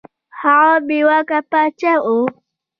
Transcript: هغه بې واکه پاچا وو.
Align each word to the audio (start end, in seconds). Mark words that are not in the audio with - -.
هغه 0.41 0.75
بې 0.87 0.99
واکه 1.07 1.39
پاچا 1.51 1.93
وو. 2.03 2.19